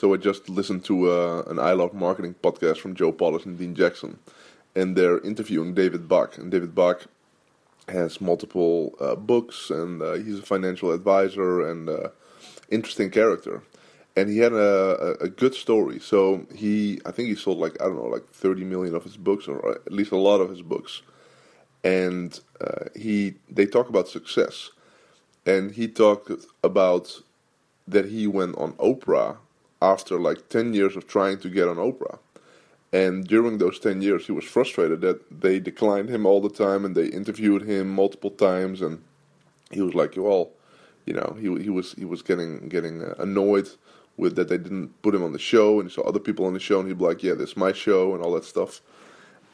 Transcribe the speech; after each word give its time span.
so 0.00 0.14
I 0.14 0.16
just 0.16 0.48
listened 0.48 0.82
to 0.86 1.12
uh, 1.12 1.42
an 1.48 1.58
I 1.58 1.72
Love 1.72 1.92
Marketing 1.92 2.34
podcast 2.42 2.78
from 2.78 2.94
Joe 2.94 3.12
Polish 3.12 3.44
and 3.44 3.58
Dean 3.58 3.74
Jackson, 3.74 4.18
and 4.74 4.96
they're 4.96 5.20
interviewing 5.20 5.74
David 5.74 6.08
Bach. 6.08 6.38
And 6.38 6.50
David 6.50 6.74
Bach 6.74 7.04
has 7.86 8.18
multiple 8.18 8.94
uh, 8.98 9.14
books, 9.14 9.68
and 9.68 10.00
uh, 10.00 10.14
he's 10.14 10.38
a 10.38 10.42
financial 10.42 10.92
advisor 10.92 11.68
and 11.68 11.90
uh, 11.90 12.08
interesting 12.70 13.10
character. 13.10 13.62
And 14.16 14.30
he 14.30 14.38
had 14.38 14.54
a, 14.54 15.18
a, 15.20 15.24
a, 15.26 15.28
good 15.28 15.54
story. 15.54 15.98
So 16.00 16.46
he, 16.54 16.98
I 17.04 17.10
think 17.10 17.28
he 17.28 17.34
sold 17.34 17.58
like 17.58 17.74
I 17.78 17.84
don't 17.84 17.96
know, 17.96 18.08
like 18.08 18.26
thirty 18.30 18.64
million 18.64 18.94
of 18.94 19.04
his 19.04 19.18
books, 19.18 19.48
or 19.48 19.72
at 19.72 19.92
least 19.92 20.12
a 20.12 20.16
lot 20.16 20.40
of 20.40 20.48
his 20.48 20.62
books. 20.62 21.02
And 21.84 22.40
uh, 22.58 22.86
he, 22.96 23.34
they 23.50 23.66
talk 23.66 23.90
about 23.90 24.08
success, 24.08 24.70
and 25.44 25.72
he 25.72 25.88
talked 25.88 26.30
about 26.64 27.20
that 27.86 28.06
he 28.06 28.26
went 28.26 28.56
on 28.56 28.72
Oprah 28.74 29.36
after 29.82 30.18
like 30.18 30.48
10 30.48 30.74
years 30.74 30.96
of 30.96 31.06
trying 31.06 31.38
to 31.38 31.48
get 31.48 31.68
on 31.68 31.76
Oprah. 31.76 32.18
And 32.92 33.26
during 33.26 33.58
those 33.58 33.78
10 33.78 34.02
years, 34.02 34.26
he 34.26 34.32
was 34.32 34.44
frustrated 34.44 35.00
that 35.02 35.40
they 35.40 35.60
declined 35.60 36.08
him 36.08 36.26
all 36.26 36.40
the 36.40 36.50
time 36.50 36.84
and 36.84 36.94
they 36.94 37.06
interviewed 37.06 37.62
him 37.62 37.88
multiple 37.88 38.30
times. 38.30 38.82
And 38.82 39.02
he 39.70 39.80
was 39.80 39.94
like, 39.94 40.14
well, 40.16 40.50
you 41.06 41.14
know, 41.14 41.36
he, 41.40 41.62
he 41.62 41.70
was 41.70 41.92
he 41.92 42.04
was 42.04 42.22
getting 42.22 42.68
getting 42.68 43.02
uh, 43.02 43.14
annoyed 43.18 43.68
with 44.16 44.36
that 44.36 44.48
they 44.48 44.58
didn't 44.58 45.00
put 45.02 45.14
him 45.14 45.22
on 45.22 45.32
the 45.32 45.38
show. 45.38 45.78
And 45.78 45.88
he 45.88 45.94
saw 45.94 46.02
other 46.02 46.18
people 46.18 46.46
on 46.46 46.52
the 46.52 46.60
show 46.60 46.80
and 46.80 46.88
he'd 46.88 46.98
be 46.98 47.04
like, 47.04 47.22
yeah, 47.22 47.34
this 47.34 47.50
is 47.50 47.56
my 47.56 47.72
show 47.72 48.14
and 48.14 48.24
all 48.24 48.32
that 48.32 48.44
stuff. 48.44 48.80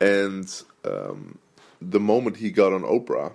And 0.00 0.62
um, 0.84 1.38
the 1.80 2.00
moment 2.00 2.36
he 2.36 2.50
got 2.50 2.72
on 2.72 2.82
Oprah, 2.82 3.32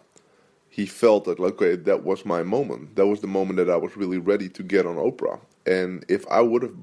he 0.78 0.86
felt 0.86 1.26
that 1.26 1.40
okay 1.40 1.76
that 1.76 2.04
was 2.04 2.24
my 2.24 2.44
moment 2.44 2.96
that 2.96 3.08
was 3.08 3.22
the 3.22 3.28
moment 3.28 3.58
that 3.58 3.68
i 3.68 3.76
was 3.76 3.98
really 3.98 4.20
ready 4.20 4.48
to 4.48 4.62
get 4.62 4.86
on 4.86 4.96
oprah 4.96 5.40
and 5.68 6.06
if 6.10 6.28
i 6.30 6.42
would 6.42 6.64
have 6.64 6.76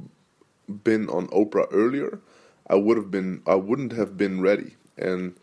been 0.85 1.09
on 1.11 1.29
oprah 1.29 1.69
earlier 1.73 2.21
i 2.71 2.77
would 2.77 2.99
have 2.99 3.11
been 3.11 3.43
i 3.47 3.57
wouldn't 3.57 3.93
have 3.93 4.19
been 4.19 4.41
ready. 4.43 4.77
And 4.99 5.35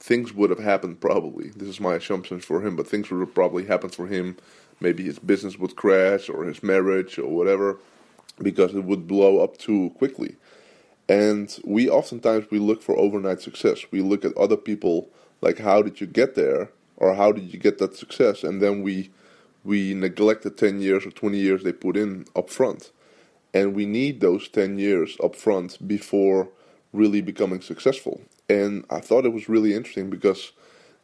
things 0.00 0.32
would 0.34 0.50
have 0.50 0.60
happened 0.60 1.00
probably. 1.00 1.50
This 1.50 1.68
is 1.68 1.80
my 1.80 1.96
assumptions 1.96 2.44
for 2.44 2.66
him 2.66 2.76
but 2.76 2.88
things 2.88 3.10
would 3.10 3.20
have 3.20 3.34
probably 3.34 3.66
happened 3.66 3.94
for 3.94 4.08
him. 4.08 4.36
Maybe 4.80 5.04
his 5.04 5.18
business 5.20 5.58
would 5.58 5.76
crash 5.76 6.28
or 6.30 6.44
his 6.44 6.62
marriage 6.62 7.18
or 7.18 7.28
whatever 7.30 7.78
because 8.42 8.74
it 8.74 8.84
would 8.84 9.06
blow 9.08 9.44
up 9.44 9.58
too 9.58 9.92
quickly. 9.98 10.36
And 11.08 11.56
we 11.64 11.88
oftentimes 11.90 12.46
we 12.50 12.58
look 12.58 12.82
for 12.82 12.98
overnight 12.98 13.40
success. 13.42 13.86
We 13.92 14.02
look 14.02 14.24
at 14.24 14.36
other 14.36 14.56
people 14.56 15.08
like 15.42 15.58
how 15.58 15.82
did 15.82 16.00
you 16.00 16.06
get 16.08 16.36
there? 16.36 16.70
Or 16.98 17.14
how 17.14 17.32
did 17.32 17.52
you 17.52 17.58
get 17.60 17.78
that 17.78 17.96
success? 17.96 18.44
And 18.44 18.62
then 18.62 18.82
we 18.82 19.10
we 19.66 19.94
neglect 19.94 20.42
the 20.42 20.50
10 20.50 20.80
years 20.80 21.04
or 21.04 21.10
20 21.10 21.36
years 21.36 21.62
they 21.62 21.72
put 21.72 21.96
in 21.96 22.24
up 22.34 22.48
front. 22.48 22.92
And 23.52 23.74
we 23.74 23.86
need 23.86 24.20
those 24.20 24.48
10 24.48 24.78
years 24.78 25.16
up 25.22 25.34
front 25.34 25.86
before 25.86 26.48
really 26.92 27.20
becoming 27.20 27.60
successful. 27.60 28.20
And 28.48 28.84
I 28.90 29.00
thought 29.00 29.26
it 29.26 29.32
was 29.32 29.48
really 29.48 29.74
interesting 29.74 30.08
because 30.08 30.52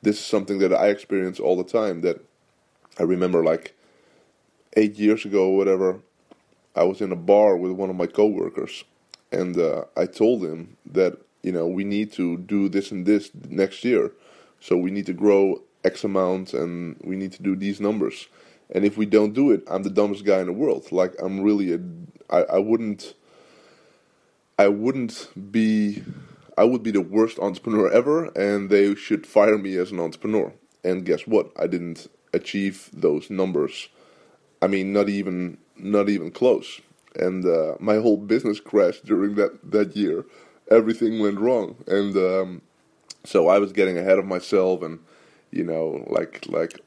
this 0.03 0.19
is 0.19 0.25
something 0.25 0.59
that 0.59 0.73
I 0.73 0.89
experience 0.89 1.41
all 1.41 1.57
the 1.57 1.65
time 1.65 2.03
that 2.03 2.21
I 2.99 3.03
remember 3.03 3.43
like 3.43 3.75
8 4.75 4.95
years 4.97 5.25
ago 5.25 5.49
or 5.49 5.57
whatever 5.57 6.01
I 6.77 6.85
was 6.85 7.01
in 7.01 7.13
a 7.13 7.17
bar 7.17 7.57
with 7.57 7.73
one 7.73 7.91
of 7.91 7.97
my 7.97 8.07
coworkers 8.07 8.85
and 9.31 9.59
uh, 9.59 9.85
I 9.97 10.07
told 10.07 10.45
him 10.45 10.77
that 10.87 11.19
you 11.43 11.53
know 11.53 11.67
we 11.67 11.85
need 11.85 12.13
to 12.13 12.39
do 12.39 12.69
this 12.69 12.91
and 12.91 13.05
this 13.05 13.31
next 13.49 13.85
year 13.85 14.13
so 14.61 14.77
we 14.77 14.91
need 14.91 15.07
to 15.07 15.13
grow 15.13 15.61
X 15.85 16.05
amount 16.05 16.55
and 16.55 16.97
we 17.03 17.17
need 17.17 17.33
to 17.33 17.43
do 17.43 17.57
these 17.57 17.81
numbers. 17.81 18.29
And 18.73 18.85
if 18.85 18.97
we 18.97 19.07
don't 19.07 19.35
do 19.35 19.51
it, 19.51 19.63
I'm 19.71 19.83
the 19.83 19.91
dumbest 19.91 20.25
guy 20.25 20.41
in 20.41 20.47
the 20.47 20.53
world. 20.53 20.91
Like 20.91 21.15
I'm 21.23 21.41
really 21.41 21.75
a, 21.75 21.81
I, 22.31 22.55
I 22.55 22.59
wouldn't, 22.59 23.15
I 24.59 24.69
wouldn't 24.69 25.29
be, 25.53 26.03
I 26.57 26.65
would 26.65 26.83
be 26.83 26.91
the 26.91 27.01
worst 27.03 27.39
entrepreneur 27.39 27.91
ever, 27.93 28.27
and 28.37 28.71
they 28.71 28.95
should 28.95 29.27
fire 29.27 29.59
me 29.59 29.77
as 29.77 29.93
an 29.93 30.01
entrepreneur. 30.01 30.53
And 30.83 31.05
guess 31.05 31.27
what? 31.27 31.53
I 31.59 31.67
didn't 31.67 32.09
achieve 32.33 32.89
those 32.93 33.31
numbers. 33.31 33.89
I 34.63 34.69
mean, 34.69 34.93
not 34.93 35.09
even, 35.09 35.59
not 35.77 36.09
even 36.09 36.31
close. 36.31 36.81
And 37.15 37.45
uh, 37.45 37.75
my 37.79 37.97
whole 37.97 38.17
business 38.17 38.59
crashed 38.59 39.05
during 39.05 39.35
that 39.35 39.71
that 39.71 39.95
year. 39.97 40.25
Everything 40.71 41.19
went 41.19 41.39
wrong, 41.39 41.77
and 41.87 42.17
um, 42.17 42.63
so 43.25 43.49
I 43.49 43.59
was 43.59 43.73
getting 43.73 43.99
ahead 43.99 44.19
of 44.19 44.25
myself 44.25 44.81
and 44.83 45.01
you 45.51 45.65
know, 45.65 46.07
like 46.09 46.47
like 46.49 46.81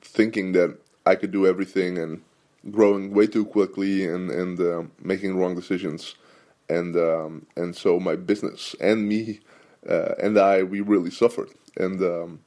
thinking 0.00 0.52
that 0.52 0.78
I 1.08 1.14
could 1.16 1.32
do 1.32 1.46
everything 1.46 1.98
and 1.98 2.22
growing 2.70 3.14
way 3.14 3.26
too 3.26 3.46
quickly 3.46 4.06
and 4.06 4.30
and 4.30 4.60
uh, 4.60 4.82
making 5.02 5.36
wrong 5.38 5.54
decisions, 5.54 6.16
and 6.68 6.96
um, 6.96 7.46
and 7.56 7.74
so 7.74 7.98
my 7.98 8.16
business 8.16 8.76
and 8.80 9.08
me 9.08 9.40
uh, 9.88 10.14
and 10.22 10.38
I 10.38 10.62
we 10.62 10.80
really 10.80 11.10
suffered. 11.10 11.50
And 11.76 12.02
um, 12.02 12.40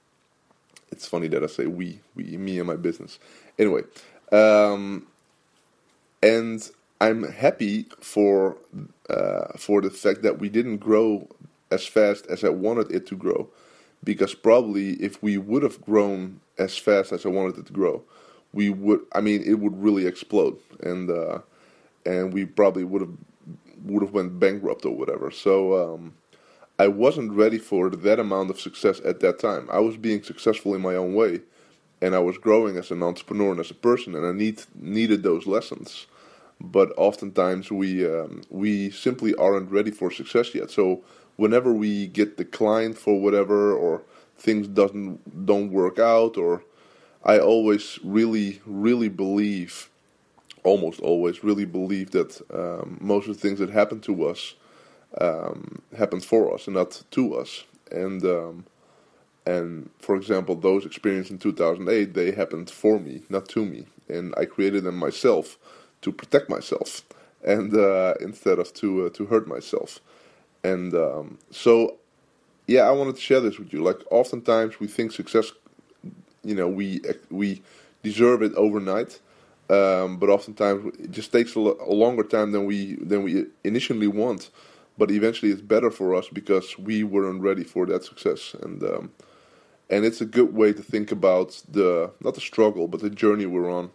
it's 0.92 1.08
funny 1.08 1.28
that 1.30 1.44
I 1.44 1.48
say 1.48 1.66
we 1.68 2.00
we 2.16 2.24
me 2.38 2.60
and 2.60 2.68
my 2.68 2.76
business. 2.76 3.20
Anyway, 3.58 3.82
um, 4.32 5.08
and 6.22 6.70
I'm 7.00 7.24
happy 7.32 7.88
for 8.00 8.58
uh, 9.10 9.58
for 9.58 9.82
the 9.82 9.90
fact 9.90 10.22
that 10.24 10.40
we 10.40 10.50
didn't 10.50 10.78
grow 10.78 11.28
as 11.72 11.88
fast 11.88 12.28
as 12.28 12.44
I 12.44 12.50
wanted 12.50 12.92
it 12.92 13.08
to 13.08 13.16
grow 13.16 13.50
because 14.04 14.34
probably 14.34 14.92
if 14.94 15.22
we 15.24 15.38
would 15.38 15.64
have 15.64 15.82
grown 15.82 16.42
as 16.58 16.78
fast 16.78 17.12
as 17.12 17.26
I 17.26 17.30
wanted 17.30 17.58
it 17.60 17.66
to 17.68 17.74
grow, 17.74 18.04
we 18.54 18.70
would. 18.70 19.02
I 19.14 19.22
mean, 19.22 19.44
it 19.44 19.56
would 19.56 19.82
really 19.82 20.06
explode, 20.06 20.58
and 20.82 21.10
uh, 21.10 21.40
and 22.06 22.34
we 22.34 22.46
probably 22.46 22.84
would 22.84 23.02
have 23.02 23.14
would 23.84 24.04
have 24.04 24.14
went 24.14 24.40
bankrupt 24.40 24.86
or 24.86 24.96
whatever. 24.96 25.32
So 25.32 25.94
um, 25.94 26.14
I 26.80 26.88
wasn't 26.88 27.32
ready 27.32 27.58
for 27.58 27.90
that 27.90 28.20
amount 28.20 28.50
of 28.50 28.60
success 28.60 29.02
at 29.06 29.20
that 29.22 29.40
time. 29.40 29.70
I 29.72 29.80
was 29.80 29.98
being 29.98 30.24
successful 30.24 30.76
in 30.76 30.82
my 30.82 30.96
own 30.96 31.14
way, 31.14 31.42
and 32.02 32.16
I 32.16 32.20
was 32.20 32.38
growing 32.38 32.78
as 32.78 32.92
an 32.92 33.04
entrepreneur 33.04 33.52
and 33.52 33.60
as 33.60 33.72
a 33.72 33.76
person, 33.76 34.16
and 34.16 34.26
I 34.26 34.32
need 34.32 34.64
needed 34.76 35.24
those 35.24 35.48
lessons. 35.48 36.08
But 36.60 36.92
oftentimes 36.98 37.72
we 37.72 38.06
um, 38.06 38.42
we 38.50 38.92
simply 38.92 39.34
aren't 39.36 39.72
ready 39.72 39.92
for 39.92 40.12
success 40.12 40.54
yet. 40.54 40.72
So 40.72 41.02
whenever 41.38 41.74
we 41.74 42.08
get 42.08 42.38
declined 42.38 42.98
for 42.98 43.20
whatever 43.20 43.74
or 43.74 44.04
things 44.38 44.68
doesn't 44.68 45.46
don't 45.46 45.72
work 45.72 46.00
out 46.00 46.38
or 46.38 46.64
I 47.26 47.40
always 47.40 48.00
really 48.04 48.62
really 48.66 49.10
believe 49.10 49.90
almost 50.64 51.00
always 51.02 51.44
really 51.44 51.66
believe 51.66 52.12
that 52.12 52.42
um, 52.54 52.98
most 53.02 53.28
of 53.28 53.36
the 53.36 53.42
things 53.42 53.60
that 53.60 53.70
happen 53.70 54.02
to 54.02 54.28
us 54.28 54.56
um, 55.22 55.82
happen 55.98 56.22
for 56.22 56.54
us 56.54 56.68
and 56.68 56.76
not 56.76 57.02
to 57.12 57.36
us. 57.36 57.66
And 57.92 58.24
um, 58.26 58.66
and 59.46 59.90
for 60.00 60.16
example 60.16 60.56
those 60.56 60.86
experiences 60.86 61.32
in 61.32 61.40
2008 61.40 62.14
they 62.14 62.32
happened 62.32 62.70
for 62.70 63.00
me 63.00 63.24
not 63.30 63.50
to 63.50 63.66
me. 63.66 63.88
And 64.10 64.34
I 64.38 64.46
created 64.46 64.84
them 64.86 64.98
myself 64.98 65.58
to 66.02 66.12
protect 66.12 66.50
myself 66.50 67.04
and 67.44 67.76
uh, 67.76 68.16
instead 68.22 68.60
of 68.60 68.74
to 68.76 69.08
uh, 69.08 69.10
to 69.12 69.26
hurt 69.28 69.48
myself. 69.48 70.00
And 70.64 70.94
um, 70.96 71.40
so, 71.52 71.98
yeah, 72.68 72.84
I 72.84 72.92
wanted 72.92 73.16
to 73.16 73.22
share 73.22 73.42
this 73.42 73.60
with 73.60 73.74
you. 73.74 73.84
Like, 73.84 74.00
oftentimes 74.12 74.80
we 74.80 74.88
think 74.88 75.12
success, 75.12 75.52
you 76.44 76.56
know, 76.56 76.68
we 76.68 77.02
we 77.30 77.62
deserve 78.04 78.42
it 78.42 78.54
overnight, 78.56 79.20
um, 79.70 80.18
but 80.18 80.30
oftentimes 80.30 80.94
it 81.00 81.12
just 81.12 81.32
takes 81.32 81.56
a, 81.56 81.60
a, 81.60 81.94
longer 81.94 82.24
time 82.24 82.52
than 82.52 82.66
we 82.66 82.96
than 82.96 83.24
we 83.24 83.46
initially 83.64 84.08
want. 84.08 84.50
But 84.98 85.12
eventually, 85.12 85.52
it's 85.52 85.62
better 85.62 85.90
for 85.90 86.16
us 86.16 86.28
because 86.28 86.78
we 86.78 87.04
weren't 87.04 87.42
ready 87.42 87.64
for 87.64 87.86
that 87.88 88.04
success, 88.04 88.56
and 88.62 88.84
um, 88.84 89.12
and 89.90 90.06
it's 90.06 90.22
a 90.22 90.26
good 90.26 90.54
way 90.54 90.74
to 90.74 90.82
think 90.82 91.12
about 91.12 91.62
the 91.70 92.12
not 92.22 92.36
the 92.36 92.42
struggle, 92.42 92.88
but 92.88 93.02
the 93.02 93.10
journey 93.10 93.46
we're 93.46 93.72
on, 93.72 93.92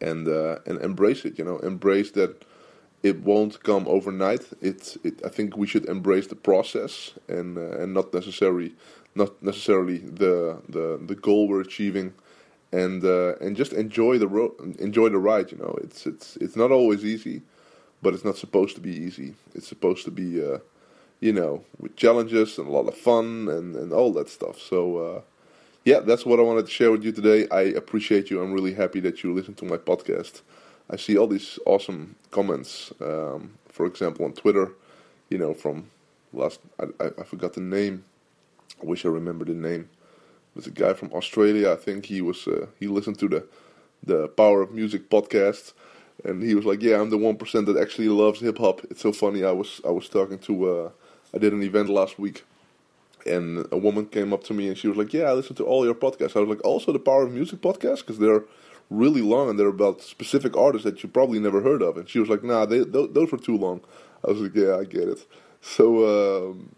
and 0.00 0.28
uh, 0.28 0.58
and 0.66 0.80
embrace 0.80 1.24
it. 1.24 1.38
You 1.38 1.44
know, 1.44 1.58
embrace 1.58 2.12
that 2.12 2.44
it 3.02 3.22
won't 3.22 3.62
come 3.62 3.86
overnight. 3.86 4.46
It, 4.60 4.96
it, 5.04 5.24
I 5.24 5.28
think 5.28 5.56
we 5.56 5.66
should 5.66 5.86
embrace 5.86 6.26
the 6.26 6.34
process 6.36 7.12
and 7.28 7.56
uh, 7.56 7.78
and 7.78 7.94
not 7.94 8.12
necessarily 8.12 8.74
not 9.14 9.42
necessarily 9.42 9.98
the 9.98 10.60
the, 10.68 10.98
the 11.06 11.14
goal 11.14 11.48
we're 11.48 11.60
achieving, 11.60 12.12
and 12.72 13.04
uh, 13.04 13.36
and 13.36 13.56
just 13.56 13.72
enjoy 13.72 14.18
the 14.18 14.28
ro- 14.28 14.54
enjoy 14.78 15.08
the 15.10 15.18
ride. 15.18 15.52
You 15.52 15.58
know, 15.58 15.78
it's 15.82 16.06
it's 16.06 16.36
it's 16.38 16.56
not 16.56 16.72
always 16.72 17.04
easy, 17.04 17.42
but 18.02 18.14
it's 18.14 18.24
not 18.24 18.36
supposed 18.36 18.74
to 18.76 18.80
be 18.80 18.94
easy. 18.94 19.34
It's 19.54 19.68
supposed 19.68 20.04
to 20.06 20.10
be, 20.10 20.44
uh, 20.44 20.58
you 21.20 21.32
know, 21.32 21.64
with 21.78 21.96
challenges 21.96 22.58
and 22.58 22.68
a 22.68 22.70
lot 22.70 22.88
of 22.88 22.96
fun 22.96 23.48
and 23.48 23.76
and 23.76 23.92
all 23.92 24.12
that 24.14 24.28
stuff. 24.28 24.58
So. 24.60 24.98
Uh, 24.98 25.20
yeah, 25.84 26.00
that's 26.00 26.26
what 26.26 26.38
I 26.38 26.42
wanted 26.42 26.66
to 26.66 26.70
share 26.72 26.90
with 26.90 27.02
you 27.02 27.12
today. 27.12 27.48
I 27.50 27.62
appreciate 27.62 28.30
you. 28.30 28.42
I'm 28.42 28.52
really 28.52 28.74
happy 28.74 29.00
that 29.00 29.22
you 29.22 29.32
listen 29.32 29.54
to 29.54 29.64
my 29.64 29.78
podcast. 29.78 30.42
I 30.90 30.96
see 30.96 31.16
all 31.18 31.26
these 31.26 31.58
awesome 31.66 32.16
comments. 32.30 32.92
Um, 33.00 33.54
for 33.68 33.86
example, 33.86 34.24
on 34.24 34.32
Twitter, 34.32 34.72
you 35.28 35.38
know, 35.38 35.54
from 35.54 35.90
last 36.32 36.60
I, 36.78 37.10
I, 37.18 37.24
forgot 37.24 37.52
the 37.54 37.60
name. 37.60 38.04
I 38.82 38.86
wish 38.86 39.04
I 39.04 39.08
remembered 39.08 39.48
the 39.48 39.54
name. 39.54 39.88
It 40.52 40.56
was 40.56 40.66
a 40.66 40.70
guy 40.70 40.94
from 40.94 41.12
Australia. 41.12 41.72
I 41.72 41.76
think 41.76 42.06
he 42.06 42.20
was 42.20 42.46
uh, 42.46 42.66
he 42.78 42.86
listened 42.86 43.18
to 43.20 43.28
the 43.28 43.46
the 44.04 44.28
Power 44.28 44.62
of 44.62 44.72
Music 44.72 45.10
podcast, 45.10 45.72
and 46.24 46.42
he 46.42 46.54
was 46.54 46.64
like, 46.64 46.82
"Yeah, 46.82 47.00
I'm 47.00 47.10
the 47.10 47.18
one 47.18 47.36
percent 47.36 47.66
that 47.66 47.76
actually 47.76 48.08
loves 48.08 48.40
hip 48.40 48.58
hop." 48.58 48.80
It's 48.90 49.02
so 49.02 49.12
funny. 49.12 49.44
I 49.44 49.52
was 49.52 49.80
I 49.86 49.90
was 49.90 50.08
talking 50.08 50.38
to 50.40 50.70
uh, 50.70 50.90
I 51.34 51.38
did 51.38 51.52
an 51.52 51.62
event 51.62 51.88
last 51.90 52.18
week, 52.18 52.44
and 53.26 53.66
a 53.70 53.76
woman 53.76 54.06
came 54.06 54.32
up 54.32 54.44
to 54.44 54.54
me 54.54 54.68
and 54.68 54.78
she 54.78 54.88
was 54.88 54.96
like, 54.96 55.12
"Yeah, 55.12 55.24
I 55.24 55.32
listen 55.32 55.56
to 55.56 55.64
all 55.64 55.84
your 55.84 55.94
podcasts." 55.94 56.36
I 56.36 56.40
was 56.40 56.48
like, 56.48 56.64
"Also 56.64 56.92
the 56.92 56.98
Power 56.98 57.24
of 57.24 57.32
Music 57.32 57.60
podcast 57.60 57.98
because 57.98 58.18
they're 58.18 58.44
really 58.90 59.22
long 59.22 59.50
and 59.50 59.58
they're 59.58 59.68
about 59.68 60.02
specific 60.02 60.56
artists 60.56 60.84
that 60.84 61.02
you 61.02 61.08
probably 61.08 61.38
never 61.38 61.60
heard 61.62 61.82
of." 61.82 61.96
And 61.96 62.08
she 62.08 62.18
was 62.18 62.28
like, 62.28 62.42
"Nah, 62.44 62.66
they, 62.66 62.84
th- 62.84 63.10
those 63.12 63.30
were 63.32 63.38
too 63.38 63.56
long." 63.56 63.80
I 64.26 64.30
was 64.30 64.40
like, 64.40 64.54
"Yeah, 64.54 64.76
I 64.76 64.84
get 64.84 65.08
it." 65.08 65.26
So, 65.60 66.50
um, 66.50 66.70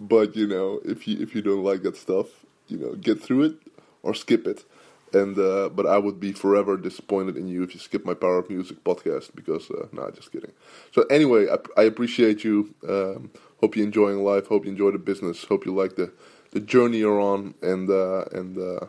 but 0.00 0.36
you 0.36 0.46
know, 0.46 0.80
if 0.84 1.06
you 1.06 1.20
if 1.20 1.34
you 1.34 1.42
don't 1.42 1.64
like 1.64 1.82
that 1.82 1.96
stuff, 1.96 2.26
you 2.68 2.78
know, 2.78 2.94
get 2.94 3.20
through 3.22 3.44
it 3.44 3.54
or 4.02 4.14
skip 4.14 4.46
it. 4.46 4.64
And 5.12 5.38
uh, 5.38 5.68
but 5.68 5.86
I 5.86 5.98
would 5.98 6.18
be 6.18 6.32
forever 6.32 6.76
disappointed 6.76 7.36
in 7.36 7.46
you 7.46 7.62
if 7.62 7.72
you 7.72 7.78
skip 7.80 8.04
my 8.04 8.14
Power 8.14 8.38
of 8.38 8.50
Music 8.50 8.82
podcast 8.82 9.34
because 9.34 9.70
uh, 9.70 9.86
nah, 9.92 10.10
just 10.10 10.32
kidding. 10.32 10.50
So 10.92 11.02
anyway, 11.04 11.46
I, 11.48 11.58
I 11.80 11.84
appreciate 11.84 12.42
you. 12.42 12.74
Um, 12.88 13.30
hope 13.60 13.76
you're 13.76 13.86
enjoying 13.86 14.24
life. 14.24 14.48
Hope 14.48 14.64
you 14.64 14.72
enjoy 14.72 14.90
the 14.90 14.98
business. 14.98 15.44
Hope 15.44 15.66
you 15.66 15.74
like 15.74 15.94
the 15.94 16.12
the 16.50 16.58
journey 16.60 16.98
you're 16.98 17.20
on. 17.20 17.54
And 17.62 17.88
uh, 17.88 18.24
and 18.32 18.58
uh, 18.58 18.86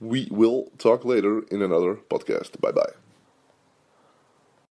we 0.00 0.28
will 0.30 0.70
talk 0.78 1.04
later 1.04 1.42
in 1.50 1.62
another 1.62 1.96
podcast. 2.10 2.60
Bye 2.60 2.72
bye. 2.72 3.05